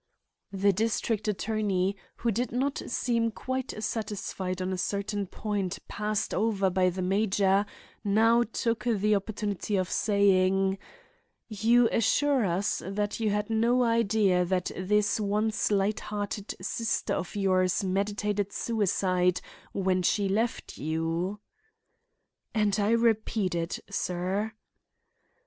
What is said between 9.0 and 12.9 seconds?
opportunity of saying: "You assure us